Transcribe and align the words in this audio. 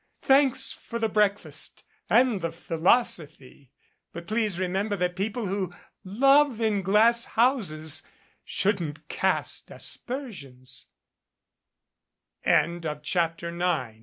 Thanks 0.23 0.71
for 0.71 0.97
the 0.97 1.07
break 1.09 1.37
fast 1.37 1.83
and 2.09 2.41
the 2.41 2.51
philosophy. 2.51 3.71
But 4.11 4.25
please 4.25 4.57
remember 4.57 4.95
that 4.95 5.15
people 5.15 5.45
who 5.45 5.71
love 6.03 6.59
in 6.59 6.81
glass 6.81 7.25
houses 7.37 8.01
shouldn't 8.43 9.07
cast 9.09 9.71
asper 9.71 10.31
sions." 10.31 10.87